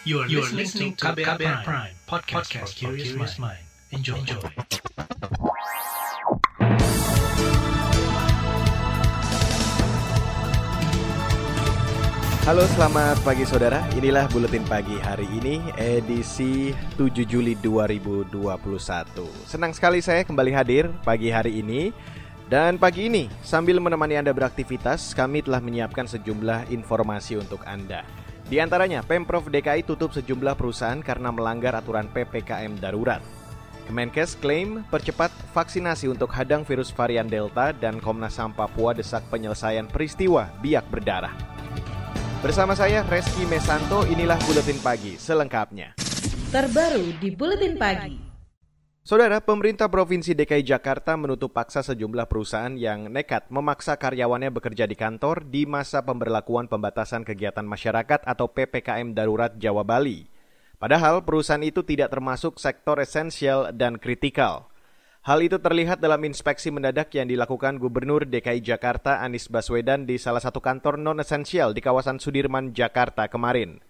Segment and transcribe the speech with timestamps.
[0.00, 3.60] You are, you are listening to KBR, Prime, Prime podcast, podcast for curious mind.
[3.92, 4.16] Enjoy.
[4.16, 4.40] Enjoy.
[12.48, 18.32] Halo selamat pagi saudara, inilah Buletin Pagi hari ini edisi 7 Juli 2021
[19.44, 21.92] Senang sekali saya kembali hadir pagi hari ini
[22.48, 28.19] Dan pagi ini sambil menemani Anda beraktivitas kami telah menyiapkan sejumlah informasi untuk Anda
[28.50, 33.22] Di antaranya Pemprov DKI tutup sejumlah perusahaan karena melanggar aturan PPKM darurat
[33.90, 39.90] Kemenkes klaim percepat vaksinasi untuk hadang virus varian Delta dan Komnas HAM Papua desak penyelesaian
[39.90, 41.34] peristiwa biak berdarah.
[42.38, 45.98] Bersama saya Reski Mesanto, inilah Buletin Pagi selengkapnya.
[46.54, 48.29] Terbaru di Buletin Pagi.
[49.00, 54.92] Saudara, pemerintah Provinsi DKI Jakarta menutup paksa sejumlah perusahaan yang nekat memaksa karyawannya bekerja di
[54.92, 60.28] kantor di masa pemberlakuan pembatasan kegiatan masyarakat atau PPKM Darurat Jawa Bali.
[60.76, 64.68] Padahal perusahaan itu tidak termasuk sektor esensial dan kritikal.
[65.24, 70.44] Hal itu terlihat dalam inspeksi mendadak yang dilakukan Gubernur DKI Jakarta Anies Baswedan di salah
[70.44, 73.80] satu kantor non-esensial di kawasan Sudirman, Jakarta kemarin.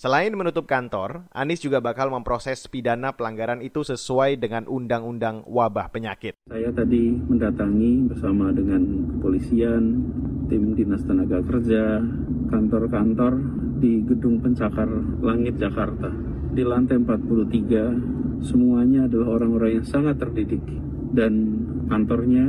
[0.00, 6.40] Selain menutup kantor, Anies juga bakal memproses pidana pelanggaran itu sesuai dengan Undang-Undang Wabah Penyakit.
[6.48, 8.80] Saya tadi mendatangi bersama dengan
[9.12, 10.00] kepolisian,
[10.48, 12.00] tim Dinas Tenaga Kerja,
[12.48, 13.44] kantor-kantor
[13.84, 14.88] di Gedung Pencakar
[15.20, 16.08] Langit Jakarta.
[16.56, 20.64] Di lantai 43, semuanya adalah orang-orang yang sangat terdidik.
[21.12, 21.60] Dan
[21.92, 22.48] kantornya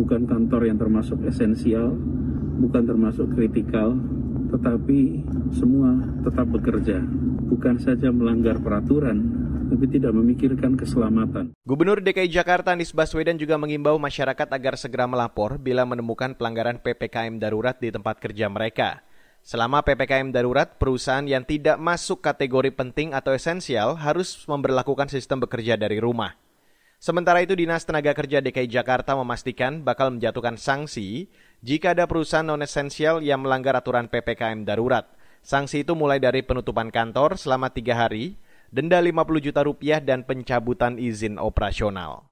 [0.00, 1.92] bukan kantor yang termasuk esensial,
[2.56, 3.92] bukan termasuk kritikal,
[4.50, 7.02] tetapi semua tetap bekerja,
[7.50, 9.18] bukan saja melanggar peraturan,
[9.66, 11.54] tapi tidak memikirkan keselamatan.
[11.66, 17.42] Gubernur DKI Jakarta Anies Baswedan juga mengimbau masyarakat agar segera melapor bila menemukan pelanggaran PPKM
[17.42, 19.02] darurat di tempat kerja mereka.
[19.46, 25.78] Selama PPKM darurat, perusahaan yang tidak masuk kategori penting atau esensial harus memperlakukan sistem bekerja
[25.78, 26.34] dari rumah.
[26.98, 31.30] Sementara itu, Dinas Tenaga Kerja DKI Jakarta memastikan bakal menjatuhkan sanksi
[31.64, 35.08] jika ada perusahaan non-esensial yang melanggar aturan PPKM darurat.
[35.46, 38.34] Sanksi itu mulai dari penutupan kantor selama tiga hari,
[38.74, 42.26] denda 50 juta rupiah, dan pencabutan izin operasional.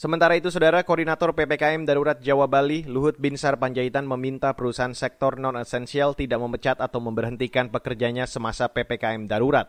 [0.00, 6.16] Sementara itu, Saudara Koordinator PPKM Darurat Jawa Bali, Luhut Binsar Panjaitan meminta perusahaan sektor non-esensial
[6.16, 9.68] tidak memecat atau memberhentikan pekerjanya semasa PPKM Darurat.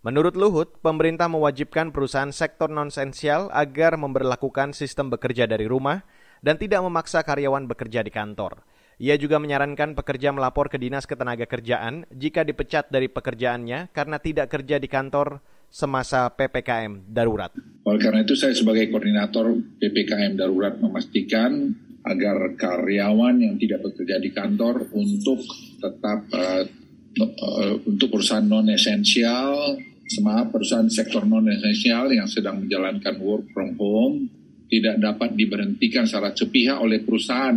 [0.00, 6.08] Menurut Luhut, pemerintah mewajibkan perusahaan sektor non-esensial agar memperlakukan sistem bekerja dari rumah
[6.44, 8.64] dan tidak memaksa karyawan bekerja di kantor.
[8.96, 14.80] Ia juga menyarankan pekerja melapor ke Dinas Ketenagakerjaan jika dipecat dari pekerjaannya karena tidak kerja
[14.80, 17.52] di kantor semasa PPKM darurat.
[17.84, 21.76] Oleh karena itu saya sebagai koordinator PPKM darurat memastikan
[22.08, 25.44] agar karyawan yang tidak bekerja di kantor untuk
[25.76, 26.64] tetap uh,
[27.84, 29.76] untuk perusahaan non esensial,
[30.08, 34.30] sama perusahaan sektor non esensial yang sedang menjalankan work from home
[34.66, 37.56] tidak dapat diberhentikan secara sepihak oleh perusahaan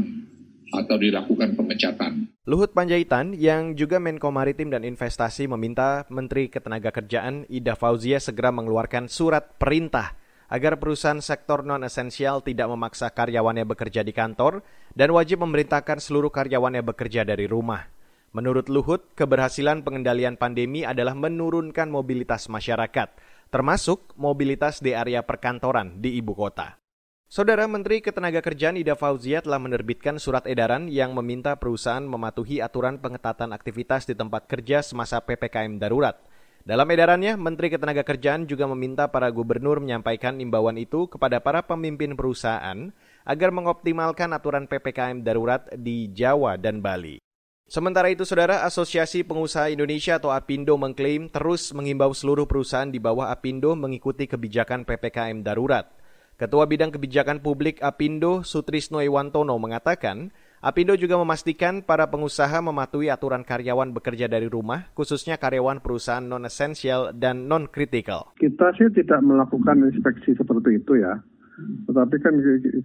[0.69, 2.29] atau dilakukan pemecatan.
[2.45, 9.09] Luhut Panjaitan yang juga Menko Maritim dan Investasi meminta Menteri Ketenagakerjaan Ida Fauzia segera mengeluarkan
[9.09, 10.17] surat perintah
[10.49, 14.65] agar perusahaan sektor non-esensial tidak memaksa karyawannya bekerja di kantor
[14.97, 17.85] dan wajib memerintahkan seluruh karyawannya bekerja dari rumah.
[18.33, 23.09] Menurut Luhut, keberhasilan pengendalian pandemi adalah menurunkan mobilitas masyarakat,
[23.49, 26.77] termasuk mobilitas di area perkantoran di ibu kota.
[27.29, 33.53] Saudara Menteri Ketenagakerjaan Ida Fauzia telah menerbitkan surat edaran yang meminta perusahaan mematuhi aturan pengetatan
[33.53, 36.17] aktivitas di tempat kerja semasa PPKM darurat.
[36.65, 42.89] Dalam edarannya, Menteri Ketenagakerjaan juga meminta para gubernur menyampaikan imbauan itu kepada para pemimpin perusahaan
[43.21, 47.21] agar mengoptimalkan aturan PPKM darurat di Jawa dan Bali.
[47.69, 53.29] Sementara itu, Saudara, Asosiasi Pengusaha Indonesia atau APindo mengklaim terus mengimbau seluruh perusahaan di bawah
[53.29, 55.98] APindo mengikuti kebijakan PPKM darurat.
[56.39, 60.31] Ketua Bidang Kebijakan Publik Apindo Sutrisno Iwantono mengatakan,
[60.63, 67.11] Apindo juga memastikan para pengusaha mematuhi aturan karyawan bekerja dari rumah, khususnya karyawan perusahaan non-esensial
[67.11, 68.31] dan non-kritikal.
[68.39, 71.19] Kita sih tidak melakukan inspeksi seperti itu ya.
[71.91, 72.31] Tetapi kan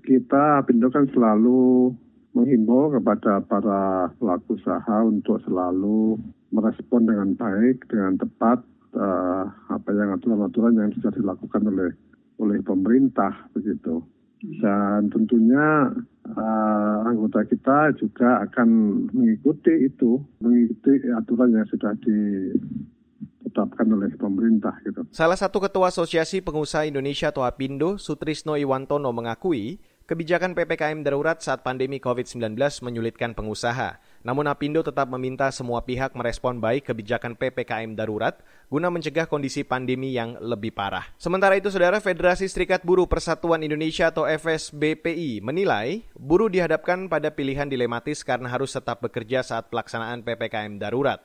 [0.03, 1.95] kita Apindo kan selalu
[2.35, 6.19] menghimbau kepada para pelaku usaha untuk selalu
[6.51, 8.67] merespon dengan baik, dengan tepat
[8.99, 11.95] uh, apa yang aturan-aturan yang sudah dilakukan oleh
[12.39, 14.03] oleh pemerintah begitu.
[14.45, 15.89] Dan tentunya
[16.37, 18.69] uh, anggota kita juga akan
[19.09, 25.01] mengikuti itu, mengikuti aturan yang sudah ditetapkan oleh pemerintah gitu.
[25.17, 31.65] Salah satu ketua Asosiasi Pengusaha Indonesia atau APindo, Sutrisno Iwantono mengakui kebijakan PPKM darurat saat
[31.65, 33.97] pandemi COVID-19 menyulitkan pengusaha.
[34.25, 38.41] Namun Apindo tetap meminta semua pihak merespon baik kebijakan PPKM darurat
[38.73, 41.05] guna mencegah kondisi pandemi yang lebih parah.
[41.21, 47.69] Sementara itu, Saudara Federasi Serikat Buruh Persatuan Indonesia atau FSBPI menilai buruh dihadapkan pada pilihan
[47.69, 51.21] dilematis karena harus tetap bekerja saat pelaksanaan PPKM darurat.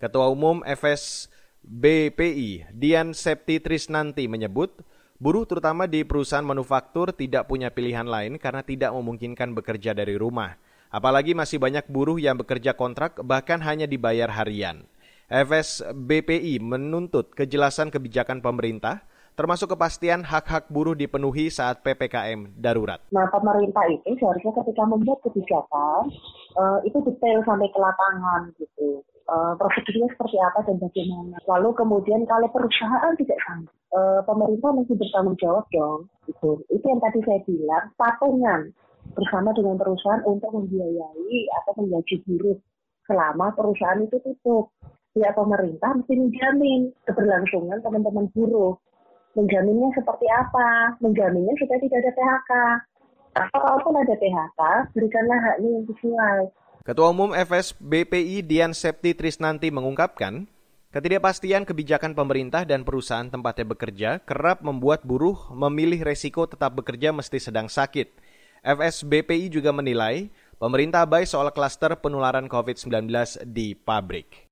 [0.00, 4.80] Ketua Umum FSBPI Dian Septi Trisnanti menyebut,
[5.20, 10.56] buruh terutama di perusahaan manufaktur tidak punya pilihan lain karena tidak memungkinkan bekerja dari rumah.
[10.88, 14.88] Apalagi masih banyak buruh yang bekerja kontrak bahkan hanya dibayar harian.
[15.28, 19.04] FSBPI menuntut kejelasan kebijakan pemerintah
[19.38, 22.98] termasuk kepastian hak-hak buruh dipenuhi saat PPKM darurat.
[23.14, 26.10] Nah, pemerintah itu seharusnya ketika membuat kebijakan
[26.58, 29.06] uh, itu detail sampai ke lapangan gitu.
[29.28, 31.36] Uh, prosedurnya seperti apa dan bagaimana.
[31.44, 36.08] Lalu kemudian kalau perusahaan tidak sanggup, uh, pemerintah mesti bertanggung jawab dong.
[36.26, 36.50] Gitu.
[36.72, 38.72] Itu yang tadi saya bilang, patungan
[39.14, 42.58] bersama dengan perusahaan untuk membiayai atau menggaji buruh
[43.08, 44.68] selama perusahaan itu tutup.
[45.16, 48.76] Pihak pemerintah mesti menjamin keberlangsungan teman-teman buruh.
[49.34, 50.94] Menjaminnya seperti apa?
[51.00, 52.52] Menjaminnya supaya tidak ada PHK.
[53.38, 54.60] Atau kalaupun ada PHK,
[54.94, 56.40] berikanlah haknya yang sesuai.
[56.84, 60.48] Ketua Umum FSBPI Dian Septi Trisnanti mengungkapkan,
[60.92, 67.40] ketidakpastian kebijakan pemerintah dan perusahaan tempatnya bekerja kerap membuat buruh memilih resiko tetap bekerja meski
[67.40, 68.12] sedang sakit–
[68.62, 73.08] FSBPI juga menilai pemerintah abai soal klaster penularan COVID-19
[73.46, 74.48] di pabrik.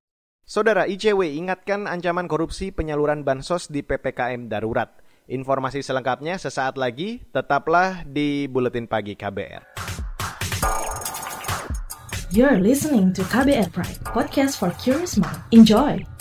[0.47, 4.95] Saudara ICW ingatkan ancaman korupsi penyaluran bansos di PPKM darurat.
[5.27, 9.75] Informasi selengkapnya sesaat lagi, tetaplah di Buletin Pagi KBR.
[12.31, 15.43] You're listening to KBR Pride, podcast for curious mind.
[15.51, 16.16] Enjoy!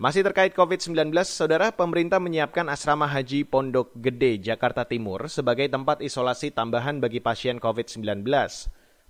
[0.00, 6.56] Masih terkait COVID-19, Saudara, pemerintah menyiapkan asrama haji Pondok Gede, Jakarta Timur sebagai tempat isolasi
[6.56, 8.24] tambahan bagi pasien COVID-19.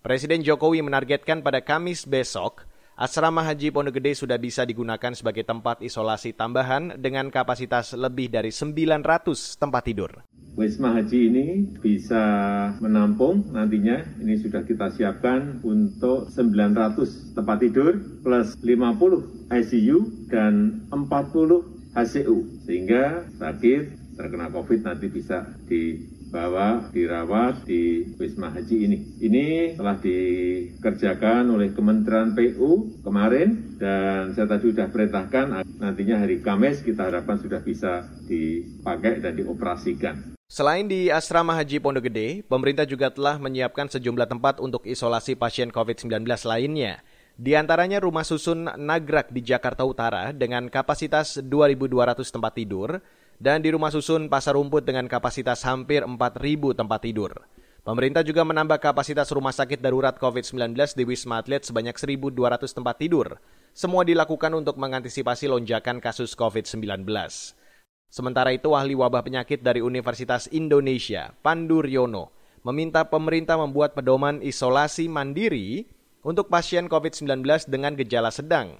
[0.02, 2.66] Presiden Jokowi menargetkan pada Kamis besok,
[3.00, 8.52] asrama haji Pondok Gede sudah bisa digunakan sebagai tempat isolasi tambahan dengan kapasitas lebih dari
[8.52, 9.00] 900
[9.56, 10.20] tempat tidur.
[10.60, 11.46] Wisma Haji ini
[11.80, 12.20] bisa
[12.84, 19.98] menampung nantinya ini sudah kita siapkan untuk 900 tempat tidur plus 50 ICU
[20.28, 22.36] dan 40 HCU
[22.68, 25.48] sehingga sakit terkena COVID nanti bisa
[26.30, 28.98] dibawa dirawat di Wisma Haji ini.
[29.18, 36.86] Ini telah dikerjakan oleh Kementerian PU kemarin dan saya tadi sudah perintahkan nantinya hari Kamis
[36.86, 40.38] kita harapkan sudah bisa dipakai dan dioperasikan.
[40.46, 45.74] Selain di Asrama Haji Pondok Gede, pemerintah juga telah menyiapkan sejumlah tempat untuk isolasi pasien
[45.74, 47.02] COVID-19 lainnya.
[47.34, 53.02] Di antaranya rumah susun Nagrak di Jakarta Utara dengan kapasitas 2.200 tempat tidur
[53.40, 57.32] dan di rumah susun Pasar Rumput dengan kapasitas hampir 4.000 tempat tidur.
[57.80, 62.36] Pemerintah juga menambah kapasitas rumah sakit darurat COVID-19 di Wisma Atlet sebanyak 1.200
[62.76, 63.40] tempat tidur.
[63.72, 67.08] Semua dilakukan untuk mengantisipasi lonjakan kasus COVID-19.
[68.12, 72.28] Sementara itu, ahli wabah penyakit dari Universitas Indonesia, Pandu Riono,
[72.60, 75.88] meminta pemerintah membuat pedoman isolasi mandiri
[76.20, 77.40] untuk pasien COVID-19
[77.72, 78.76] dengan gejala sedang.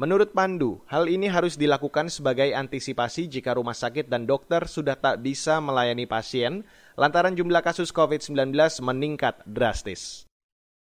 [0.00, 5.20] Menurut Pandu, hal ini harus dilakukan sebagai antisipasi jika rumah sakit dan dokter sudah tak
[5.20, 6.64] bisa melayani pasien
[6.96, 10.24] lantaran jumlah kasus COVID-19 meningkat drastis.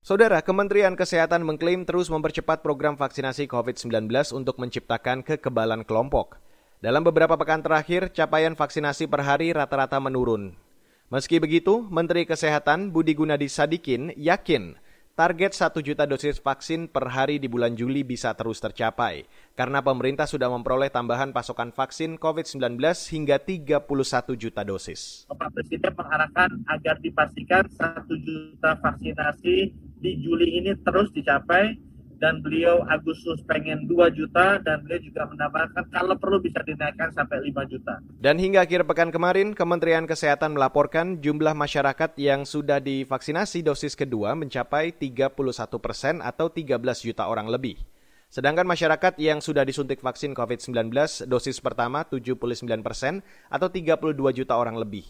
[0.01, 6.41] Saudara, Kementerian Kesehatan mengklaim terus mempercepat program vaksinasi COVID-19 untuk menciptakan kekebalan kelompok.
[6.81, 10.57] Dalam beberapa pekan terakhir, capaian vaksinasi per hari rata-rata menurun.
[11.13, 14.79] Meski begitu, Menteri Kesehatan Budi Gunadi Sadikin yakin
[15.17, 19.25] target 1 juta dosis vaksin per hari di bulan Juli bisa terus tercapai
[19.57, 22.77] karena pemerintah sudah memperoleh tambahan pasokan vaksin COVID-19
[23.09, 23.81] hingga 31
[24.37, 25.25] juta dosis.
[25.25, 31.73] Bapak Presiden mengharapkan agar dipastikan 1 juta vaksinasi di Juli ini terus dicapai
[32.17, 37.45] dan beliau Agustus pengen 2 juta dan beliau juga menambahkan kalau perlu bisa dinaikkan sampai
[37.49, 38.01] 5 juta.
[38.17, 44.33] Dan hingga akhir pekan kemarin Kementerian Kesehatan melaporkan jumlah masyarakat yang sudah divaksinasi dosis kedua
[44.33, 45.33] mencapai 31
[45.77, 47.77] persen atau 13 juta orang lebih.
[48.27, 50.91] Sedangkan masyarakat yang sudah disuntik vaksin COVID-19
[51.31, 52.35] dosis pertama 79
[52.83, 55.07] persen atau 32 juta orang lebih.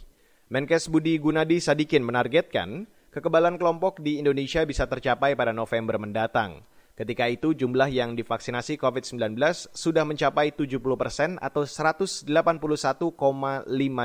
[0.53, 6.61] Menkes Budi Gunadi Sadikin menargetkan kekebalan kelompok di Indonesia bisa tercapai pada November mendatang.
[6.97, 9.37] Ketika itu jumlah yang divaksinasi COVID-19
[9.69, 12.25] sudah mencapai 70 persen atau 181,5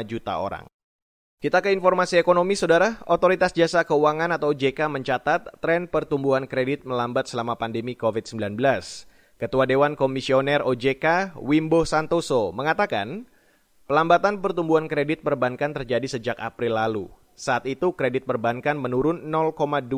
[0.05, 0.69] juta orang.
[1.41, 3.01] Kita ke informasi ekonomi, Saudara.
[3.09, 8.61] Otoritas Jasa Keuangan atau OJK mencatat tren pertumbuhan kredit melambat selama pandemi COVID-19.
[9.41, 13.25] Ketua Dewan Komisioner OJK, Wimbo Santoso, mengatakan
[13.89, 17.09] pelambatan pertumbuhan kredit perbankan terjadi sejak April lalu.
[17.33, 19.89] Saat itu kredit perbankan menurun 0,26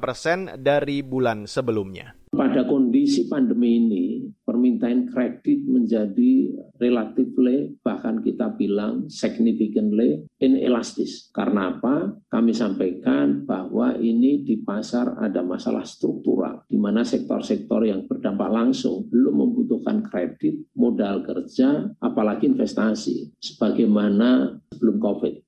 [0.00, 2.14] persen dari bulan sebelumnya.
[2.36, 4.04] Pada kondisi pandemi ini,
[4.44, 7.32] permintaan kredit menjadi relatif
[7.80, 11.32] bahkan kita bilang significantly inelastis.
[11.32, 12.12] Karena apa?
[12.28, 19.08] Kami sampaikan bahwa ini di pasar ada masalah struktural, di mana sektor-sektor yang berdampak langsung
[19.08, 25.45] belum membutuhkan kredit, modal kerja, apalagi investasi, sebagaimana sebelum COVID.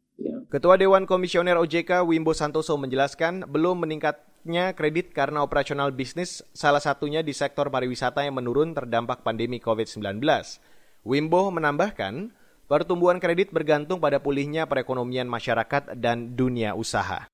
[0.49, 7.21] Ketua Dewan Komisioner OJK Wimbo Santoso menjelaskan belum meningkatnya kredit karena operasional bisnis salah satunya
[7.21, 10.25] di sektor pariwisata yang menurun terdampak pandemi COVID-19.
[11.05, 12.33] Wimbo menambahkan,
[12.65, 17.29] pertumbuhan kredit bergantung pada pulihnya perekonomian masyarakat dan dunia usaha.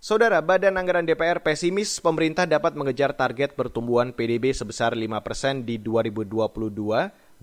[0.00, 6.48] Saudara, Badan Anggaran DPR pesimis pemerintah dapat mengejar target pertumbuhan PDB sebesar 5% di 2022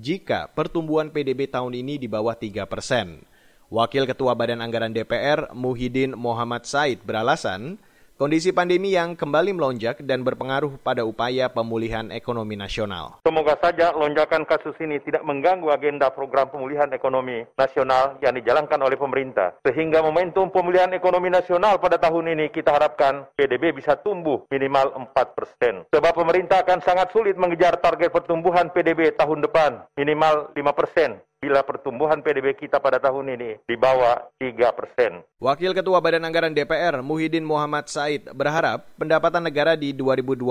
[0.02, 3.35] jika pertumbuhan PDB tahun ini di bawah 3 persen.
[3.74, 7.82] Wakil Ketua Badan Anggaran DPR Muhyiddin Muhammad Said beralasan,
[8.14, 13.18] kondisi pandemi yang kembali melonjak dan berpengaruh pada upaya pemulihan ekonomi nasional.
[13.26, 19.02] Semoga saja lonjakan kasus ini tidak mengganggu agenda program pemulihan ekonomi nasional yang dijalankan oleh
[19.02, 19.58] pemerintah.
[19.66, 25.34] Sehingga momentum pemulihan ekonomi nasional pada tahun ini kita harapkan PDB bisa tumbuh minimal 4
[25.34, 25.90] persen.
[25.90, 31.62] Sebab pemerintah akan sangat sulit mengejar target pertumbuhan PDB tahun depan minimal 5 persen bila
[31.62, 35.22] pertumbuhan PDB kita pada tahun ini di bawah 3 persen.
[35.38, 40.42] Wakil Ketua Badan Anggaran DPR Muhyiddin Muhammad Said berharap pendapatan negara di 2022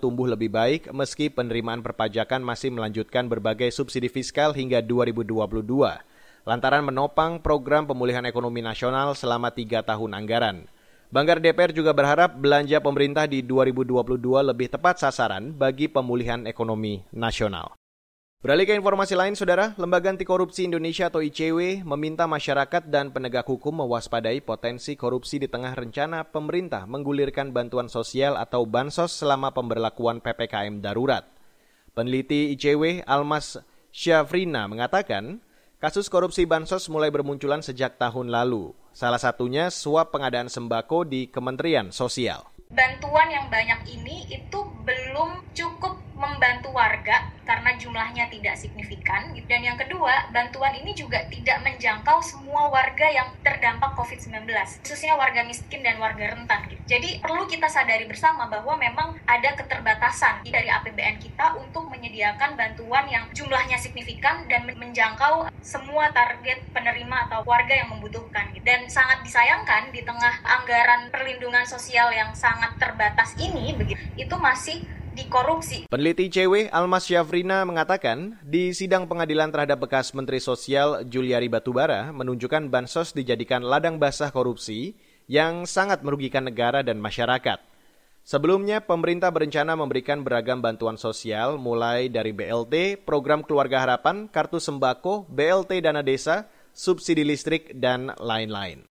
[0.00, 5.36] tumbuh lebih baik meski penerimaan perpajakan masih melanjutkan berbagai subsidi fiskal hingga 2022
[6.48, 10.64] lantaran menopang program pemulihan ekonomi nasional selama tiga tahun anggaran.
[11.12, 14.16] Banggar DPR juga berharap belanja pemerintah di 2022
[14.48, 17.76] lebih tepat sasaran bagi pemulihan ekonomi nasional.
[18.38, 23.42] Beralih ke informasi lain, Saudara, Lembaga Anti Korupsi Indonesia atau ICW meminta masyarakat dan penegak
[23.50, 30.22] hukum mewaspadai potensi korupsi di tengah rencana pemerintah menggulirkan bantuan sosial atau bansos selama pemberlakuan
[30.22, 31.26] PPKM darurat.
[31.98, 33.58] Peneliti ICW Almas
[33.90, 35.42] Syafrina mengatakan,
[35.82, 38.70] kasus korupsi bansos mulai bermunculan sejak tahun lalu.
[38.94, 42.46] Salah satunya suap pengadaan sembako di Kementerian Sosial.
[42.68, 49.78] Bantuan yang banyak ini itu belum cukup membantu warga karena jumlahnya tidak signifikan dan yang
[49.78, 54.50] kedua bantuan ini juga tidak menjangkau semua warga yang terdampak COVID-19
[54.84, 56.98] khususnya warga miskin dan warga rentan gitu.
[56.98, 63.06] jadi perlu kita sadari bersama bahwa memang ada keterbatasan dari APBN kita untuk menyediakan bantuan
[63.08, 68.57] yang jumlahnya signifikan dan menjangkau semua target penerima atau warga yang membutuhkan gitu.
[68.68, 74.84] Dan sangat disayangkan di tengah anggaran perlindungan sosial yang sangat terbatas ini begitu itu masih
[75.16, 75.88] dikorupsi.
[75.88, 82.68] Peneliti ICW Almas Syafrina mengatakan, di sidang pengadilan terhadap bekas Menteri Sosial Juliari Batubara menunjukkan
[82.68, 84.94] bansos dijadikan ladang basah korupsi
[85.24, 87.58] yang sangat merugikan negara dan masyarakat.
[88.28, 95.24] Sebelumnya, pemerintah berencana memberikan beragam bantuan sosial mulai dari BLT, program keluarga harapan, kartu sembako,
[95.32, 96.44] BLT dana desa,
[96.78, 98.86] subsidi listrik, dan lain-lain.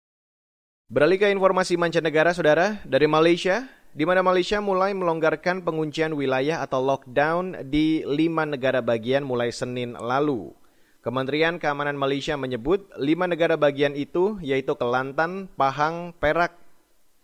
[0.91, 3.63] Beralih ke informasi mancanegara, saudara, dari Malaysia,
[3.95, 9.95] di mana Malaysia mulai melonggarkan penguncian wilayah atau lockdown di lima negara bagian mulai Senin
[9.95, 10.51] lalu.
[10.99, 16.59] Kementerian Keamanan Malaysia menyebut lima negara bagian itu yaitu Kelantan, Pahang, Perak,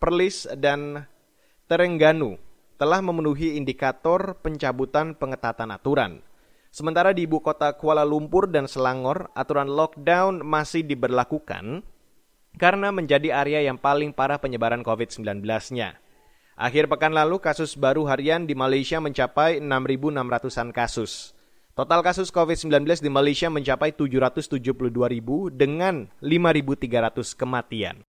[0.00, 1.04] Perlis, dan
[1.68, 2.40] Terengganu
[2.80, 6.24] telah memenuhi indikator pencabutan pengetatan aturan.
[6.74, 11.86] Sementara di ibu kota Kuala Lumpur dan Selangor, aturan lockdown masih diberlakukan
[12.58, 15.94] karena menjadi area yang paling parah penyebaran COVID-19-nya.
[16.58, 21.30] Akhir pekan lalu kasus baru harian di Malaysia mencapai 6.600-an kasus.
[21.78, 28.02] Total kasus COVID-19 di Malaysia mencapai 772 ribu dengan 5.300 kematian.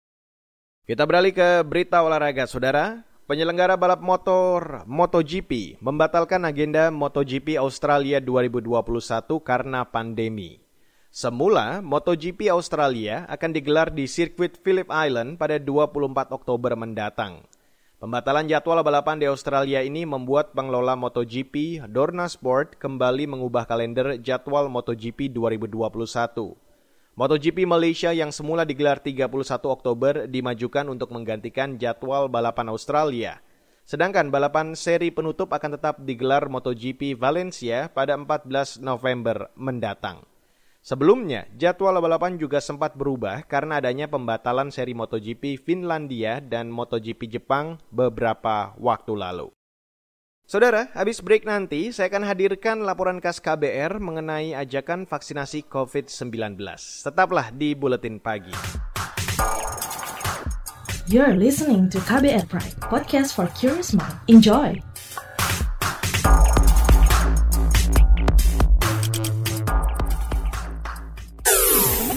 [0.88, 3.04] Kita beralih ke berita olahraga, saudara.
[3.24, 8.68] Penyelenggara balap motor MotoGP membatalkan agenda MotoGP Australia 2021
[9.40, 10.60] karena pandemi.
[11.08, 17.48] Semula, MotoGP Australia akan digelar di sirkuit Phillip Island pada 24 Oktober mendatang.
[17.96, 24.68] Pembatalan jadwal balapan di Australia ini membuat pengelola MotoGP, Dorna Sport, kembali mengubah kalender jadwal
[24.68, 26.63] MotoGP 2021.
[27.14, 29.30] MotoGP Malaysia yang semula digelar 31
[29.70, 33.38] Oktober dimajukan untuk menggantikan jadwal balapan Australia.
[33.86, 40.26] Sedangkan balapan seri penutup akan tetap digelar MotoGP Valencia pada 14 November mendatang.
[40.82, 47.78] Sebelumnya, jadwal balapan juga sempat berubah karena adanya pembatalan seri MotoGP Finlandia dan MotoGP Jepang
[47.94, 49.54] beberapa waktu lalu.
[50.44, 56.60] Saudara, habis break nanti saya akan hadirkan laporan khas KBR mengenai ajakan vaksinasi COVID-19.
[57.00, 58.52] Tetaplah di Buletin Pagi.
[61.08, 64.20] You're listening to KBR Pride, podcast for curious mind.
[64.28, 64.76] Enjoy!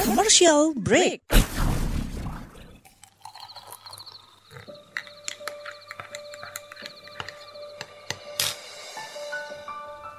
[0.03, 1.24] Commercial break.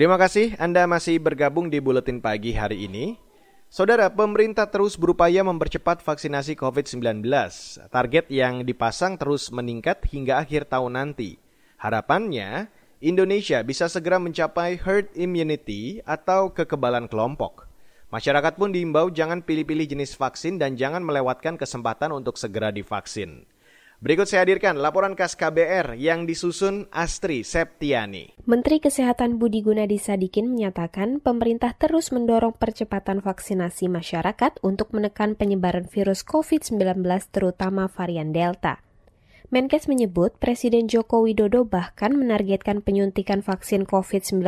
[0.00, 3.20] Terima kasih Anda masih bergabung di Buletin Pagi hari ini.
[3.68, 7.20] Saudara, pemerintah terus berupaya mempercepat vaksinasi COVID-19.
[7.92, 11.36] Target yang dipasang terus meningkat hingga akhir tahun nanti.
[11.76, 12.72] Harapannya,
[13.04, 17.68] Indonesia bisa segera mencapai herd immunity atau kekebalan kelompok.
[18.08, 23.44] Masyarakat pun diimbau jangan pilih-pilih jenis vaksin dan jangan melewatkan kesempatan untuk segera divaksin.
[24.00, 28.32] Berikut saya hadirkan laporan khas KBR yang disusun Astri Septiani.
[28.48, 35.84] Menteri Kesehatan Budi Gunadi Sadikin menyatakan pemerintah terus mendorong percepatan vaksinasi masyarakat untuk menekan penyebaran
[35.84, 36.80] virus COVID-19
[37.28, 38.80] terutama varian Delta.
[39.52, 44.40] Menkes menyebut Presiden Joko Widodo bahkan menargetkan penyuntikan vaksin COVID-19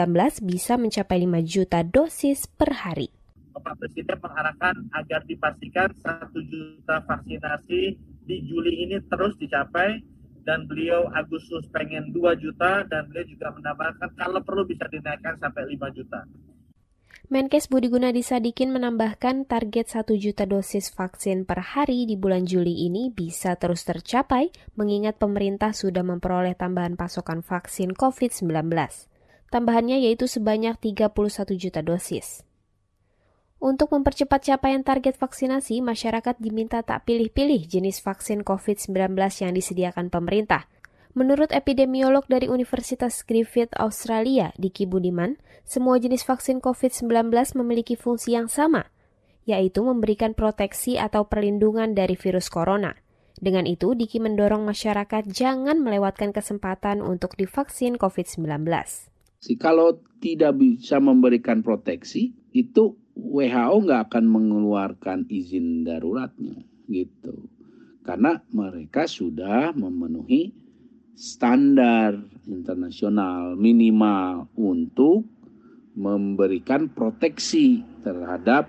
[0.49, 3.13] bisa mencapai 5 juta dosis per hari.
[3.53, 10.03] Bapak Presiden mengharapkan agar dipastikan 1 juta vaksinasi di Juli ini terus dicapai
[10.43, 15.71] dan beliau Agustus pengen 2 juta dan beliau juga menambahkan kalau perlu bisa dinaikkan sampai
[15.71, 16.27] 5 juta.
[17.33, 22.85] Menkes Budi Gunadi Sadikin menambahkan target 1 juta dosis vaksin per hari di bulan Juli
[22.85, 28.69] ini bisa terus tercapai mengingat pemerintah sudah memperoleh tambahan pasokan vaksin COVID-19.
[29.49, 31.13] Tambahannya yaitu sebanyak 31
[31.57, 32.45] juta dosis.
[33.63, 40.67] Untuk mempercepat capaian target vaksinasi, masyarakat diminta tak pilih-pilih jenis vaksin COVID-19 yang disediakan pemerintah.
[41.15, 48.51] Menurut epidemiolog dari Universitas Griffith Australia, Diki Budiman, semua jenis vaksin COVID-19 memiliki fungsi yang
[48.51, 48.91] sama,
[49.47, 52.99] yaitu memberikan proteksi atau perlindungan dari virus corona.
[53.39, 58.43] Dengan itu, Diki mendorong masyarakat jangan melewatkan kesempatan untuk divaksin COVID-19.
[59.63, 67.49] Kalau tidak bisa memberikan proteksi, itu WHO nggak akan mengeluarkan izin daruratnya gitu
[68.03, 70.51] karena mereka sudah memenuhi
[71.15, 72.19] standar
[72.51, 75.23] internasional minimal untuk
[75.95, 78.67] memberikan proteksi terhadap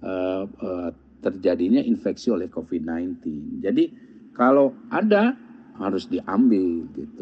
[0.00, 3.20] uh, uh, terjadinya infeksi oleh COVID-19.
[3.60, 3.84] Jadi
[4.32, 5.36] kalau ada
[5.76, 7.20] harus diambil gitu.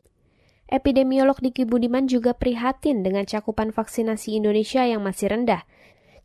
[0.68, 5.64] Epidemiolog Diki Budiman juga prihatin dengan cakupan vaksinasi Indonesia yang masih rendah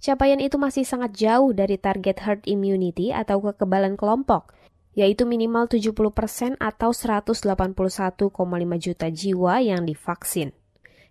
[0.03, 4.51] capaian itu masih sangat jauh dari target herd immunity atau kekebalan kelompok,
[4.99, 8.19] yaitu minimal 70% atau 181,5
[8.83, 10.51] juta jiwa yang divaksin.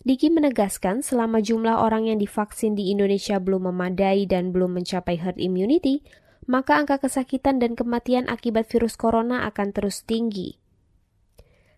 [0.04, 5.40] Diki menegaskan selama jumlah orang yang divaksin di Indonesia belum memadai dan belum mencapai herd
[5.40, 6.04] immunity,
[6.44, 10.61] maka angka kesakitan dan kematian akibat virus corona akan terus tinggi.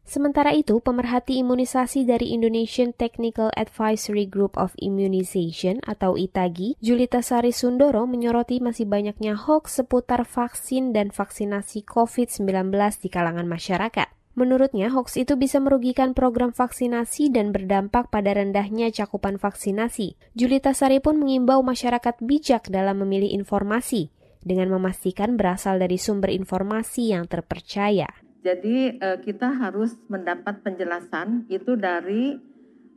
[0.05, 7.57] Sementara itu, pemerhati imunisasi dari Indonesian Technical Advisory Group of Immunization atau ITAGI, Julita Sari
[7.57, 12.69] Sundoro menyoroti masih banyaknya hoax seputar vaksin dan vaksinasi COVID-19
[13.01, 14.13] di kalangan masyarakat.
[14.37, 20.21] Menurutnya, hoax itu bisa merugikan program vaksinasi dan berdampak pada rendahnya cakupan vaksinasi.
[20.37, 24.13] Julita Sari pun mengimbau masyarakat bijak dalam memilih informasi,
[24.45, 28.24] dengan memastikan berasal dari sumber informasi yang terpercaya.
[28.45, 32.37] Jadi uh, kita harus mendapat penjelasan itu dari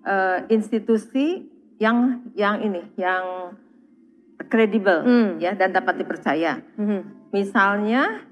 [0.04, 1.48] uh, institusi
[1.80, 3.56] yang yang ini, yang
[4.52, 5.30] kredibel hmm.
[5.40, 6.60] ya dan dapat dipercaya.
[6.76, 7.32] Hmm.
[7.32, 8.28] Misalnya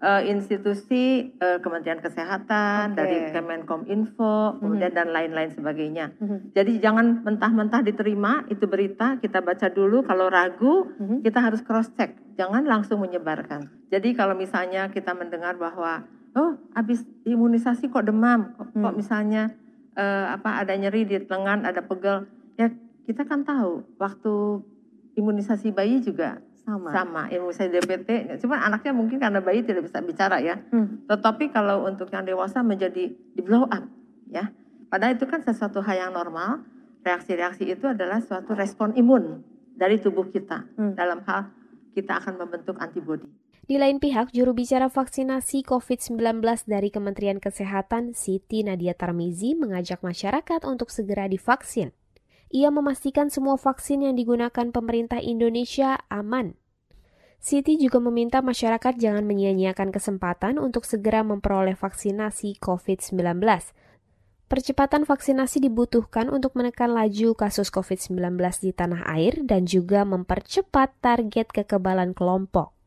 [0.00, 2.96] uh, institusi uh, Kementerian Kesehatan, okay.
[2.96, 6.16] dari Kemenkominfo, kemudian dan lain-lain sebagainya.
[6.18, 6.38] Mm-hmm.
[6.56, 10.02] Jadi jangan mentah-mentah diterima itu berita, kita baca dulu.
[10.02, 11.18] Kalau ragu, mm-hmm.
[11.22, 13.68] kita harus cross check, jangan langsung menyebarkan.
[13.92, 18.82] Jadi kalau misalnya kita mendengar bahwa oh habis imunisasi kok demam, kok, mm.
[18.82, 19.42] kok misalnya
[19.98, 22.70] uh, apa ada nyeri di lengan, ada pegel, ya
[23.06, 24.62] kita kan tahu waktu
[25.18, 26.94] imunisasi bayi juga sama.
[26.94, 28.08] Sama, imunisasi DPT.
[28.38, 30.60] Cuma anaknya mungkin karena bayi tidak bisa bicara ya.
[30.70, 31.02] Hmm.
[31.10, 33.84] Tetapi kalau untuk yang dewasa menjadi di blow up
[34.30, 34.52] ya.
[34.90, 36.62] Padahal itu kan sesuatu hal yang normal.
[37.00, 39.40] Reaksi-reaksi itu adalah suatu respon imun
[39.72, 40.92] dari tubuh kita hmm.
[41.00, 41.48] dalam hal
[41.96, 43.24] kita akan membentuk antibodi.
[43.70, 50.66] Di lain pihak, juru bicara vaksinasi COVID-19 dari Kementerian Kesehatan, Siti Nadia Tarmizi, mengajak masyarakat
[50.66, 51.94] untuk segera divaksin.
[52.50, 56.58] Ia memastikan semua vaksin yang digunakan pemerintah Indonesia aman.
[57.38, 63.22] Siti juga meminta masyarakat jangan menyia-nyiakan kesempatan untuk segera memperoleh vaksinasi COVID-19.
[64.50, 68.34] Percepatan vaksinasi dibutuhkan untuk menekan laju kasus COVID-19
[68.66, 72.79] di tanah air dan juga mempercepat target kekebalan kelompok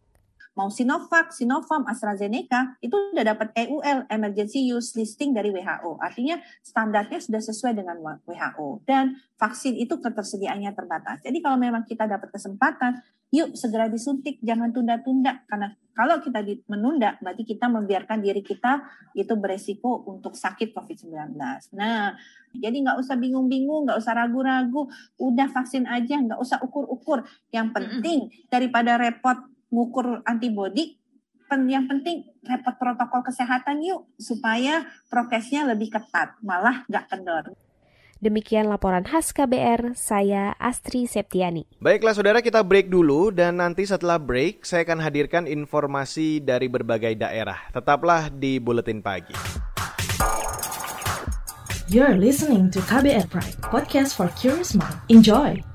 [0.54, 5.98] mau Sinovac, Sinovac, AstraZeneca itu sudah dapat EUL Emergency Use Listing dari WHO.
[5.98, 11.22] Artinya standarnya sudah sesuai dengan WHO dan vaksin itu ketersediaannya terbatas.
[11.26, 13.02] Jadi kalau memang kita dapat kesempatan,
[13.34, 18.82] yuk segera disuntik, jangan tunda-tunda karena kalau kita menunda berarti kita membiarkan diri kita
[19.14, 21.38] itu beresiko untuk sakit COVID-19.
[21.78, 22.18] Nah,
[22.54, 24.90] jadi nggak usah bingung-bingung, nggak usah ragu-ragu,
[25.22, 27.22] udah vaksin aja, nggak usah ukur-ukur.
[27.54, 31.02] Yang penting daripada repot ngukur antibodi
[31.54, 37.54] yang penting repot protokol kesehatan yuk supaya prokesnya lebih ketat malah nggak kendor.
[38.24, 41.68] Demikian laporan khas KBR, saya Astri Septiani.
[41.84, 47.20] Baiklah saudara kita break dulu dan nanti setelah break saya akan hadirkan informasi dari berbagai
[47.20, 47.60] daerah.
[47.76, 49.36] Tetaplah di Buletin Pagi.
[51.92, 54.98] You're listening to KBR Pride, podcast for curious mind.
[55.12, 55.73] Enjoy!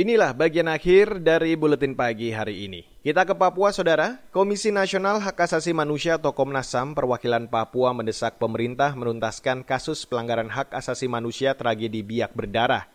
[0.00, 2.88] Inilah bagian akhir dari buletin pagi hari ini.
[3.04, 4.16] Kita ke Papua, Saudara.
[4.32, 10.48] Komisi Nasional Hak Asasi Manusia atau Komnas HAM perwakilan Papua mendesak pemerintah menuntaskan kasus pelanggaran
[10.48, 12.88] hak asasi manusia tragedi biak berdarah.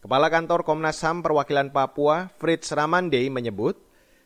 [0.00, 3.76] Kepala Kantor Komnas HAM perwakilan Papua, Fritz Ramande menyebut,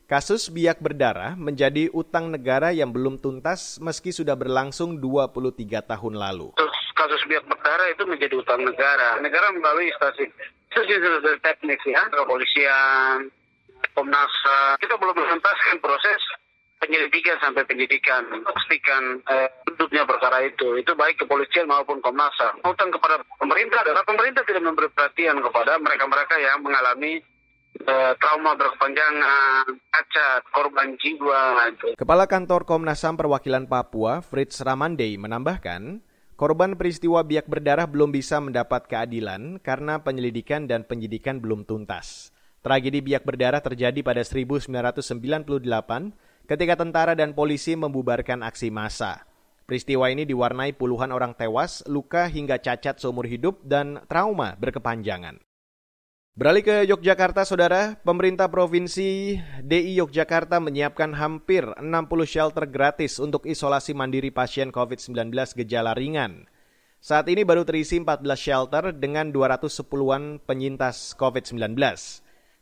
[0.06, 5.58] kasus biak berdarah menjadi utang negara yang belum tuntas meski sudah berlangsung 23
[5.90, 6.54] tahun lalu.
[6.94, 9.18] Kasus biak berdarah itu menjadi utang negara.
[9.18, 10.30] Negara melalui instansi
[10.80, 13.28] institusi teknik ya, kepolisian,
[13.92, 14.32] Komnas
[14.80, 16.22] kita belum menuntaskan proses
[16.82, 19.48] penyelidikan sampai penyidikan, pastikan eh,
[20.02, 20.74] perkara itu.
[20.82, 22.66] Itu baik kepolisian maupun Komnas HAM.
[22.66, 27.22] Utang kepada pemerintah adalah pemerintah tidak memberi perhatian kepada mereka-mereka yang mengalami
[27.86, 31.70] eh, trauma berkepanjangan, cacat, korban jiwa.
[31.94, 38.40] Kepala Kantor Komnas HAM Perwakilan Papua, Fritz Ramandei, menambahkan, Korban peristiwa biak berdarah belum bisa
[38.40, 42.32] mendapat keadilan karena penyelidikan dan penyidikan belum tuntas.
[42.64, 45.60] Tragedi biak berdarah terjadi pada 1998
[46.48, 49.28] ketika tentara dan polisi membubarkan aksi massa.
[49.68, 55.38] Peristiwa ini diwarnai puluhan orang tewas, luka hingga cacat seumur hidup dan trauma berkepanjangan.
[56.32, 61.84] Beralih ke Yogyakarta, Saudara, pemerintah Provinsi DI Yogyakarta menyiapkan hampir 60
[62.24, 65.28] shelter gratis untuk isolasi mandiri pasien COVID-19
[65.60, 66.48] gejala ringan.
[67.04, 71.76] Saat ini baru terisi 14 shelter dengan 210-an penyintas COVID-19.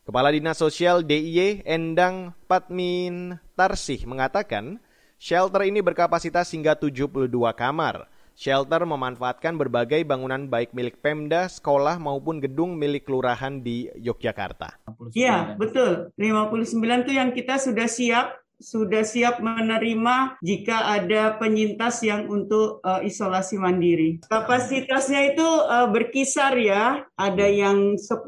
[0.02, 4.82] Kepala Dinas Sosial DIY Endang Patmin Tarsih mengatakan,
[5.22, 8.10] shelter ini berkapasitas hingga 72 kamar.
[8.40, 14.80] Shelter memanfaatkan berbagai bangunan baik milik Pemda, sekolah maupun gedung milik kelurahan di Yogyakarta.
[15.12, 16.08] Iya, betul.
[16.16, 23.00] 59 itu yang kita sudah siap sudah siap menerima jika ada penyintas yang untuk uh,
[23.00, 24.20] isolasi mandiri.
[24.28, 28.24] Kapasitasnya itu uh, berkisar ya, ada yang 10,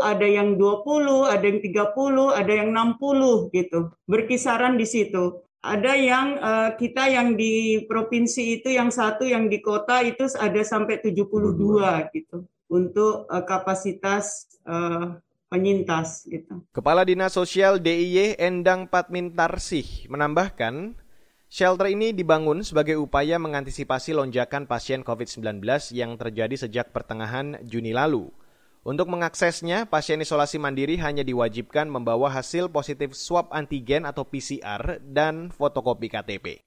[0.00, 3.92] ada yang 20, ada yang 30, ada yang 60 gitu.
[4.08, 9.58] Berkisaran di situ ada yang uh, kita yang di provinsi itu yang satu yang di
[9.58, 11.58] kota itu ada sampai 72
[12.14, 15.18] gitu untuk uh, kapasitas uh,
[15.50, 16.62] penyintas gitu.
[16.70, 20.94] Kepala Dinas Sosial DIY Endang Patmintarsih menambahkan
[21.46, 25.62] Shelter ini dibangun sebagai upaya mengantisipasi lonjakan pasien COVID-19
[25.94, 28.34] yang terjadi sejak pertengahan Juni lalu.
[28.86, 35.50] Untuk mengaksesnya, pasien isolasi mandiri hanya diwajibkan membawa hasil positif swab antigen atau PCR dan
[35.50, 36.62] fotokopi KTP.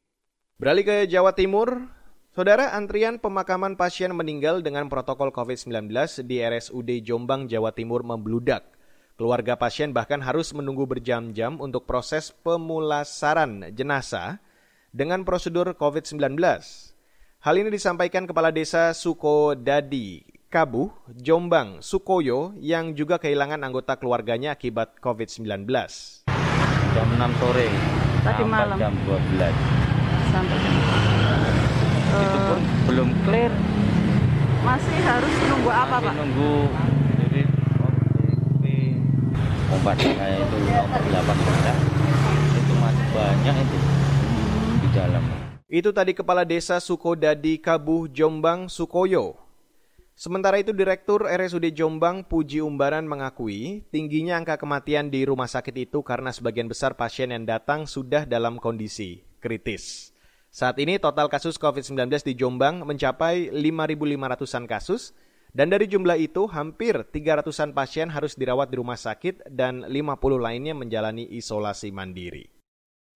[0.59, 1.87] Beralih ke Jawa Timur,
[2.35, 5.87] Saudara, antrian pemakaman pasien meninggal dengan protokol COVID-19
[6.27, 8.67] di RSUD Jombang, Jawa Timur membludak.
[9.15, 14.43] Keluarga pasien bahkan harus menunggu berjam-jam untuk proses pemulasaran jenazah
[14.91, 16.35] dengan prosedur COVID-19.
[17.39, 24.97] Hal ini disampaikan Kepala Desa Sukodadi, Kabuh, Jombang, Sukoyo yang juga kehilangan anggota keluarganya akibat
[24.97, 25.45] COVID-19.
[26.89, 27.69] Jam 6 sore
[28.25, 28.73] Tadi malam.
[28.81, 29.53] jam 12.
[30.33, 30.73] Sampai jam
[32.17, 32.59] Itu pun
[32.89, 33.53] belum clear.
[34.65, 36.13] Masih harus nunggu apa, Masih Pak?
[36.17, 36.53] nunggu
[37.13, 37.41] jadi
[39.69, 43.77] obat saya itu nomor 18 itu masih banyak itu
[44.81, 45.23] di dalam.
[45.69, 49.48] Itu tadi Kepala Desa Sukodadi Kabuh Jombang Sukoyo.
[50.19, 56.03] Sementara itu Direktur RSUD Jombang Puji Umbaran mengakui tingginya angka kematian di rumah sakit itu
[56.03, 60.11] karena sebagian besar pasien yang datang sudah dalam kondisi kritis.
[60.51, 65.15] Saat ini total kasus COVID-19 di Jombang mencapai 5.500-an kasus
[65.55, 70.75] dan dari jumlah itu hampir 300-an pasien harus dirawat di rumah sakit dan 50 lainnya
[70.75, 72.43] menjalani isolasi mandiri.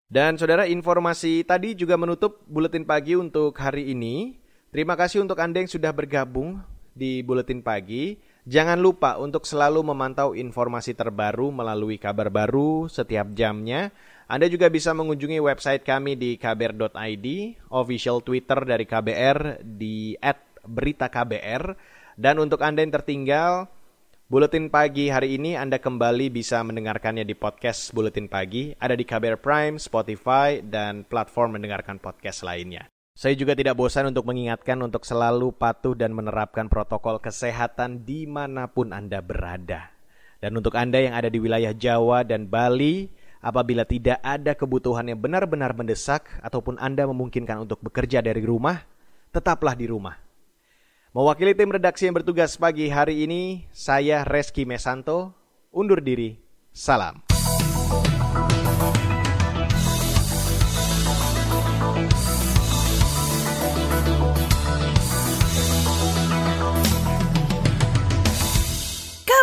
[0.04, 4.36] Dan saudara informasi tadi juga menutup buletin pagi untuk hari ini.
[4.68, 6.60] Terima kasih untuk Anda yang sudah bergabung
[6.94, 8.18] di buletin pagi.
[8.48, 13.92] Jangan lupa untuk selalu memantau informasi terbaru melalui kabar baru setiap jamnya.
[14.30, 17.26] Anda juga bisa mengunjungi website kami di kbr.id,
[17.70, 20.14] official Twitter dari KBR di
[20.66, 21.62] @beritaKBR
[22.14, 23.68] dan untuk Anda yang tertinggal
[24.30, 29.42] Buletin pagi hari ini Anda kembali bisa mendengarkannya di podcast Buletin Pagi, ada di KBR
[29.42, 32.86] Prime, Spotify, dan platform mendengarkan podcast lainnya.
[33.20, 38.64] Saya juga tidak bosan untuk mengingatkan untuk selalu patuh dan menerapkan protokol kesehatan di mana
[38.72, 39.92] pun Anda berada.
[40.40, 43.12] Dan untuk Anda yang ada di wilayah Jawa dan Bali,
[43.44, 48.88] apabila tidak ada kebutuhan yang benar-benar mendesak ataupun Anda memungkinkan untuk bekerja dari rumah,
[49.36, 50.16] tetaplah di rumah.
[51.12, 55.36] Mewakili tim redaksi yang bertugas pagi hari ini, saya Reski Mesanto,
[55.68, 56.40] undur diri,
[56.72, 57.29] salam.